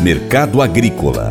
Mercado 0.00 0.62
Agrícola 0.62 1.30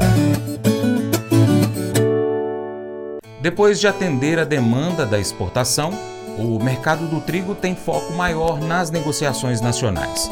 Depois 3.42 3.80
de 3.80 3.88
atender 3.88 4.40
a 4.40 4.44
demanda 4.44 5.06
da 5.06 5.20
exportação, 5.20 5.92
o 6.38 6.64
mercado 6.64 7.08
do 7.08 7.20
trigo 7.22 7.56
tem 7.56 7.76
foco 7.76 8.14
maior 8.14 8.60
nas 8.60 8.92
negociações 8.92 9.62
nacionais. 9.62 10.30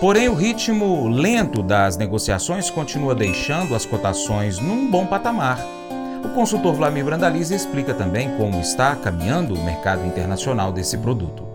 Porém, 0.00 0.28
o 0.28 0.34
ritmo 0.34 1.08
lento 1.08 1.62
das 1.62 1.96
negociações 1.96 2.70
continua 2.70 3.14
deixando 3.14 3.74
as 3.74 3.84
cotações 3.84 4.58
num 4.58 4.90
bom 4.90 5.06
patamar. 5.06 5.58
O 6.24 6.28
consultor 6.30 6.74
Vlamir 6.74 7.04
Brandalize 7.04 7.54
explica 7.54 7.92
também 7.92 8.30
como 8.36 8.60
está 8.60 8.94
caminhando 8.94 9.54
o 9.54 9.64
mercado 9.64 10.06
internacional 10.06 10.72
desse 10.72 10.96
produto. 10.96 11.49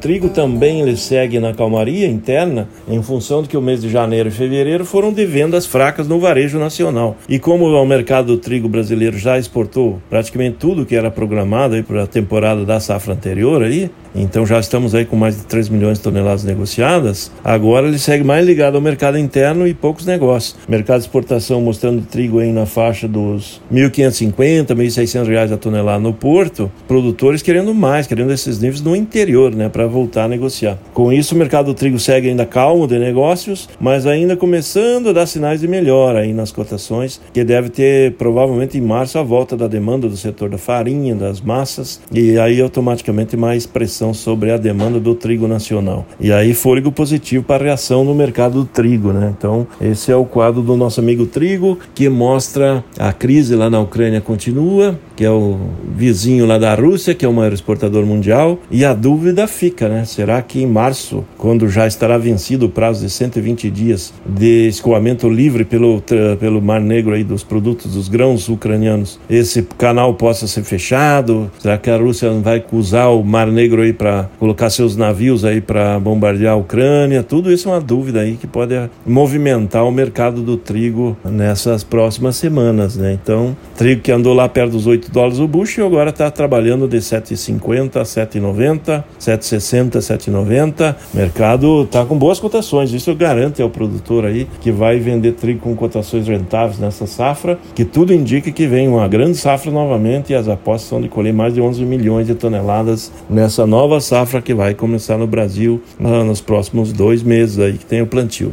Trigo 0.00 0.28
também 0.28 0.80
ele 0.80 0.96
segue 0.96 1.38
na 1.40 1.52
calmaria 1.52 2.06
interna 2.06 2.68
em 2.88 3.02
função 3.02 3.42
de 3.42 3.48
que 3.48 3.56
o 3.56 3.62
mês 3.62 3.80
de 3.80 3.88
janeiro 3.88 4.28
e 4.28 4.32
fevereiro 4.32 4.84
foram 4.84 5.12
de 5.12 5.24
vendas 5.24 5.66
fracas 5.66 6.06
no 6.06 6.18
varejo 6.18 6.58
nacional. 6.58 7.16
E 7.28 7.38
como 7.38 7.66
o 7.66 7.86
mercado 7.86 8.26
do 8.26 8.38
trigo 8.38 8.68
brasileiro 8.68 9.18
já 9.18 9.38
exportou 9.38 10.00
praticamente 10.08 10.56
tudo 10.58 10.86
que 10.86 10.96
era 10.96 11.10
programado 11.10 11.82
para 11.84 12.04
a 12.04 12.06
temporada 12.06 12.64
da 12.64 12.80
safra 12.80 13.14
anterior 13.14 13.62
aí, 13.62 13.90
então 14.14 14.46
já 14.46 14.58
estamos 14.58 14.94
aí 14.94 15.04
com 15.04 15.14
mais 15.14 15.36
de 15.36 15.44
3 15.44 15.68
milhões 15.68 15.98
de 15.98 16.04
toneladas 16.04 16.42
negociadas. 16.42 17.30
Agora 17.44 17.86
ele 17.86 17.98
segue 17.98 18.24
mais 18.24 18.46
ligado 18.46 18.76
ao 18.76 18.80
mercado 18.80 19.18
interno 19.18 19.66
e 19.66 19.74
poucos 19.74 20.06
negócios. 20.06 20.56
Mercado 20.66 21.00
de 21.00 21.06
exportação 21.06 21.60
mostrando 21.60 22.02
trigo 22.06 22.38
aí 22.38 22.50
na 22.50 22.64
faixa 22.64 23.06
dos 23.06 23.60
1.550, 23.72 24.68
1.600 24.68 25.26
reais 25.26 25.52
a 25.52 25.56
tonelada 25.56 25.98
no 25.98 26.14
porto. 26.14 26.70
Produtores 26.88 27.42
querendo 27.42 27.74
mais, 27.74 28.06
querendo 28.06 28.32
esses 28.32 28.58
níveis 28.58 28.80
no 28.80 28.96
interior, 28.96 29.54
né, 29.54 29.68
para 29.68 29.85
voltar 29.86 30.24
a 30.24 30.28
negociar. 30.28 30.78
Com 30.92 31.12
isso, 31.12 31.34
o 31.34 31.38
mercado 31.38 31.66
do 31.66 31.74
trigo 31.74 31.98
segue 31.98 32.28
ainda 32.28 32.46
calmo 32.46 32.86
de 32.86 32.98
negócios, 32.98 33.68
mas 33.80 34.06
ainda 34.06 34.36
começando 34.36 35.10
a 35.10 35.12
dar 35.12 35.26
sinais 35.26 35.60
de 35.60 35.68
melhora 35.68 36.20
aí 36.20 36.32
nas 36.32 36.52
cotações, 36.52 37.20
que 37.32 37.44
deve 37.44 37.68
ter 37.68 38.12
provavelmente 38.14 38.78
em 38.78 38.80
março 38.80 39.18
a 39.18 39.22
volta 39.22 39.56
da 39.56 39.66
demanda 39.66 40.08
do 40.08 40.16
setor 40.16 40.48
da 40.48 40.58
farinha, 40.58 41.14
das 41.14 41.40
massas, 41.40 42.00
e 42.12 42.38
aí 42.38 42.60
automaticamente 42.60 43.36
mais 43.36 43.66
pressão 43.66 44.12
sobre 44.12 44.50
a 44.50 44.56
demanda 44.56 44.98
do 44.98 45.14
trigo 45.14 45.46
nacional. 45.48 46.06
E 46.18 46.32
aí 46.32 46.54
fôlego 46.54 46.90
positivo 46.90 47.44
para 47.44 47.64
a 47.64 47.66
reação 47.66 48.04
no 48.04 48.14
mercado 48.14 48.60
do 48.60 48.64
trigo, 48.64 49.12
né? 49.12 49.34
Então, 49.36 49.66
esse 49.80 50.10
é 50.10 50.16
o 50.16 50.24
quadro 50.24 50.62
do 50.62 50.76
nosso 50.76 51.00
amigo 51.00 51.26
trigo, 51.26 51.78
que 51.94 52.08
mostra 52.08 52.84
a 52.98 53.12
crise 53.12 53.54
lá 53.54 53.68
na 53.68 53.80
Ucrânia 53.80 54.20
continua, 54.20 54.98
que 55.16 55.24
é 55.24 55.30
o 55.30 55.58
vizinho 55.96 56.46
lá 56.46 56.58
da 56.58 56.74
Rússia, 56.74 57.14
que 57.14 57.24
é 57.24 57.28
o 57.28 57.32
maior 57.32 57.52
exportador 57.52 58.04
mundial, 58.04 58.60
e 58.70 58.84
a 58.84 58.92
dúvida 58.92 59.46
fica, 59.46 59.88
né? 59.88 60.04
Será 60.04 60.40
que 60.42 60.62
em 60.62 60.66
março, 60.66 61.24
quando 61.38 61.68
já 61.68 61.86
estará 61.86 62.18
vencido 62.18 62.66
o 62.66 62.68
prazo 62.68 63.02
de 63.04 63.10
120 63.10 63.70
dias 63.70 64.12
de 64.26 64.68
escoamento 64.68 65.28
livre 65.28 65.64
pelo, 65.64 66.02
pelo 66.38 66.60
Mar 66.60 66.80
Negro 66.80 67.14
aí 67.14 67.24
dos 67.24 67.42
produtos 67.42 67.94
dos 67.94 68.08
grãos 68.08 68.48
ucranianos, 68.48 69.18
esse 69.28 69.62
canal 69.78 70.14
possa 70.14 70.46
ser 70.46 70.62
fechado? 70.62 71.50
Será 71.58 71.78
que 71.78 71.90
a 71.90 71.96
Rússia 71.96 72.30
vai 72.32 72.62
usar 72.72 73.08
o 73.08 73.24
Mar 73.24 73.46
Negro 73.46 73.82
aí 73.82 73.92
para 73.92 74.28
colocar 74.38 74.68
seus 74.68 74.96
navios 74.96 75.44
aí 75.44 75.60
para 75.60 75.98
bombardear 75.98 76.54
a 76.54 76.56
Ucrânia, 76.56 77.22
tudo 77.22 77.50
isso 77.52 77.68
é 77.68 77.72
uma 77.72 77.80
dúvida 77.80 78.20
aí 78.20 78.36
que 78.36 78.46
pode 78.46 78.74
movimentar 79.06 79.84
o 79.84 79.90
mercado 79.90 80.42
do 80.42 80.56
trigo 80.56 81.16
nessas 81.24 81.82
próximas 81.82 82.36
semanas, 82.36 82.96
né? 82.96 83.12
Então, 83.12 83.56
trigo 83.76 84.02
que 84.02 84.12
andou 84.12 84.34
lá 84.34 84.48
perto 84.48 84.72
dos 84.72 84.86
8 84.86 85.05
dólares 85.10 85.38
o 85.38 85.48
bucho 85.48 85.80
e 85.80 85.84
agora 85.84 86.10
está 86.10 86.30
trabalhando 86.30 86.86
de 86.86 86.98
7,50 86.98 87.96
a 87.96 88.02
7,90, 88.02 89.04
7,60, 89.18 89.98
7,90. 89.98 90.94
Mercado 91.14 91.82
está 91.82 92.04
com 92.04 92.16
boas 92.16 92.38
cotações, 92.38 92.92
isso 92.92 93.14
garante 93.14 93.62
ao 93.62 93.70
produtor 93.70 94.26
aí 94.26 94.46
que 94.60 94.70
vai 94.70 94.98
vender 94.98 95.32
trigo 95.32 95.60
com 95.60 95.74
cotações 95.74 96.28
rentáveis 96.28 96.78
nessa 96.78 97.06
safra, 97.06 97.58
que 97.74 97.84
tudo 97.84 98.12
indica 98.12 98.50
que 98.50 98.66
vem 98.66 98.88
uma 98.88 99.08
grande 99.08 99.36
safra 99.36 99.70
novamente 99.70 100.32
e 100.32 100.34
as 100.34 100.48
apostas 100.48 100.88
são 100.88 101.00
de 101.00 101.08
colher 101.08 101.32
mais 101.32 101.54
de 101.54 101.60
11 101.60 101.84
milhões 101.84 102.26
de 102.26 102.34
toneladas 102.34 103.10
nessa 103.28 103.66
nova 103.66 103.96
nova 103.96 104.00
safra 104.00 104.42
que 104.42 104.52
vai 104.52 104.74
começar 104.74 105.16
no 105.16 105.26
Brasil 105.26 105.80
nos 105.98 106.40
próximos 106.40 106.92
dois 106.92 107.22
meses 107.22 107.58
aí 107.58 107.74
que 107.74 107.86
tem 107.86 108.02
o 108.02 108.06
plantio. 108.06 108.52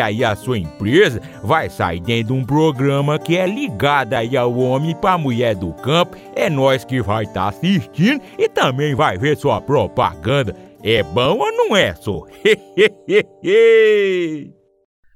aí 0.00 0.24
a 0.24 0.36
sua 0.36 0.58
empresa 0.58 1.20
vai 1.42 1.68
sair 1.68 2.00
dentro 2.00 2.34
de 2.34 2.40
um 2.40 2.44
programa 2.44 3.18
que 3.18 3.36
é 3.36 3.46
ligado 3.46 4.14
aí 4.14 4.36
ao 4.36 4.56
homem 4.56 4.94
para 4.94 5.18
mulher 5.18 5.54
do 5.54 5.72
campo. 5.72 6.16
É 6.34 6.50
nós 6.50 6.84
que 6.84 7.00
vai 7.02 7.24
estar 7.24 7.42
tá 7.42 7.48
assistindo 7.48 8.22
e 8.38 8.48
também 8.48 8.94
vai 8.94 9.18
ver 9.18 9.36
sua 9.36 9.60
propaganda. 9.60 10.56
É 10.82 11.02
bom 11.02 11.38
ou 11.38 11.52
não 11.52 11.76
é, 11.76 11.94
só? 11.94 12.24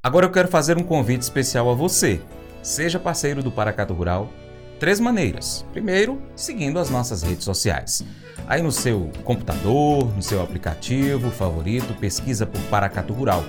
Agora 0.03 0.27
eu 0.27 0.31
quero 0.31 0.49
fazer 0.49 0.79
um 0.79 0.83
convite 0.83 1.23
especial 1.23 1.69
a 1.69 1.75
você. 1.75 2.21
Seja 2.63 2.99
parceiro 2.99 3.43
do 3.43 3.51
Paracato 3.51 3.93
Rural. 3.93 4.31
Três 4.79 5.01
maneiras. 5.01 5.67
Primeiro, 5.73 6.23
seguindo 6.37 6.79
as 6.79 6.89
nossas 6.89 7.23
redes 7.23 7.45
sociais. 7.45 8.03
Aí 8.47 8.63
no 8.63 8.73
seu 8.73 9.11
computador, 9.25 10.05
no 10.15 10.23
seu 10.23 10.43
aplicativo 10.43 11.31
favorito, 11.31 11.93
pesquisa 12.01 12.47
por 12.47 12.61
Paracato 12.71 13.13
Rural. 13.13 13.45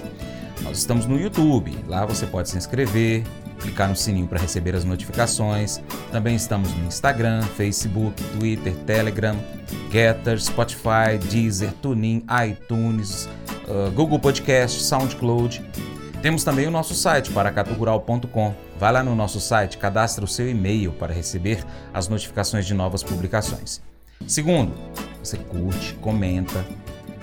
Nós 0.62 0.78
estamos 0.78 1.06
no 1.06 1.20
YouTube, 1.20 1.78
lá 1.88 2.06
você 2.06 2.26
pode 2.26 2.50
se 2.50 2.58
inscrever, 2.58 3.24
clicar 3.60 3.90
no 3.90 3.96
sininho 3.96 4.28
para 4.28 4.40
receber 4.40 4.76
as 4.76 4.84
notificações. 4.84 5.82
Também 6.12 6.36
estamos 6.36 6.74
no 6.74 6.86
Instagram, 6.86 7.42
Facebook, 7.42 8.22
Twitter, 8.38 8.76
Telegram, 8.86 9.36
Getter, 9.92 10.42
Spotify, 10.42 11.18
Deezer, 11.30 11.72
TuneIn, 11.82 12.26
iTunes, 12.48 13.28
uh, 13.68 13.92
Google 13.92 14.20
Podcast, 14.20 14.82
SoundCloud. 14.84 15.64
Temos 16.22 16.44
também 16.44 16.68
o 16.68 16.72
nosso 16.72 16.94
site, 16.94 17.32
paracaturural.com. 17.32 18.54
Vai 18.78 18.92
lá 18.92 19.04
no 19.04 19.16
nosso 19.16 19.40
site, 19.40 19.78
cadastre 19.78 20.24
o 20.24 20.28
seu 20.28 20.50
e-mail 20.50 20.92
para 20.92 21.14
receber 21.14 21.64
as 21.94 22.10
notificações 22.10 22.66
de 22.66 22.74
novas 22.74 23.04
publicações. 23.04 23.82
Segundo, 24.28 24.74
você 25.24 25.38
curte, 25.38 25.94
comenta, 25.96 26.66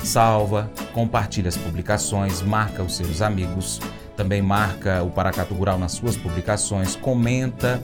salva, 0.03 0.71
compartilha 0.93 1.49
as 1.49 1.57
publicações, 1.57 2.43
marca 2.43 2.83
os 2.83 2.97
seus 2.97 3.23
amigos, 3.23 3.81
também 4.17 4.41
marca 4.41 5.03
o 5.03 5.11
Paracatu 5.11 5.55
Rural 5.55 5.79
nas 5.79 5.93
suas 5.93 6.17
publicações, 6.17 6.97
comenta. 6.97 7.83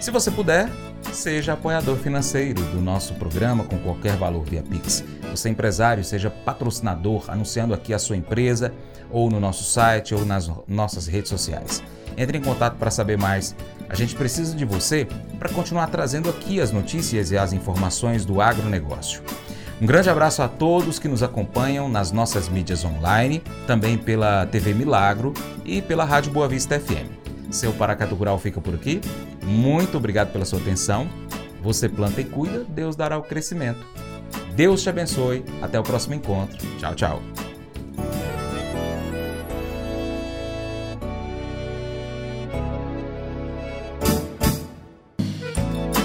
Se 0.00 0.10
você 0.10 0.30
puder, 0.30 0.68
seja 1.12 1.54
apoiador 1.54 1.96
financeiro 1.96 2.62
do 2.66 2.80
nosso 2.80 3.14
programa 3.14 3.64
com 3.64 3.78
qualquer 3.78 4.16
valor 4.16 4.44
via 4.44 4.62
Pix. 4.62 5.04
Você 5.30 5.48
empresário, 5.48 6.04
seja 6.04 6.30
patrocinador, 6.30 7.24
anunciando 7.28 7.72
aqui 7.72 7.94
a 7.94 7.98
sua 7.98 8.16
empresa 8.16 8.72
ou 9.10 9.30
no 9.30 9.40
nosso 9.40 9.64
site 9.64 10.14
ou 10.14 10.24
nas 10.24 10.50
nossas 10.68 11.06
redes 11.06 11.30
sociais. 11.30 11.82
Entre 12.16 12.36
em 12.36 12.42
contato 12.42 12.76
para 12.76 12.90
saber 12.90 13.16
mais. 13.16 13.54
A 13.88 13.94
gente 13.94 14.14
precisa 14.14 14.54
de 14.54 14.64
você 14.64 15.06
para 15.38 15.50
continuar 15.50 15.86
trazendo 15.88 16.28
aqui 16.30 16.60
as 16.60 16.70
notícias 16.70 17.30
e 17.30 17.36
as 17.36 17.52
informações 17.52 18.24
do 18.24 18.40
agronegócio. 18.40 19.22
Um 19.82 19.86
grande 19.86 20.08
abraço 20.08 20.40
a 20.42 20.46
todos 20.46 21.00
que 21.00 21.08
nos 21.08 21.24
acompanham 21.24 21.88
nas 21.88 22.12
nossas 22.12 22.48
mídias 22.48 22.84
online, 22.84 23.42
também 23.66 23.98
pela 23.98 24.46
TV 24.46 24.72
Milagro 24.72 25.34
e 25.64 25.82
pela 25.82 26.04
Rádio 26.04 26.30
Boa 26.30 26.46
Vista 26.46 26.78
FM. 26.78 27.10
Seu 27.50 27.72
Paracato 27.72 28.14
Rural 28.14 28.38
fica 28.38 28.60
por 28.60 28.76
aqui. 28.76 29.00
Muito 29.42 29.96
obrigado 29.96 30.30
pela 30.30 30.44
sua 30.44 30.60
atenção. 30.60 31.08
Você 31.60 31.88
planta 31.88 32.20
e 32.20 32.24
cuida, 32.24 32.64
Deus 32.68 32.94
dará 32.94 33.18
o 33.18 33.24
crescimento. 33.24 33.84
Deus 34.54 34.84
te 34.84 34.88
abençoe. 34.88 35.44
Até 35.60 35.80
o 35.80 35.82
próximo 35.82 36.14
encontro. 36.14 36.64
Tchau, 36.78 36.94
tchau. 36.94 37.41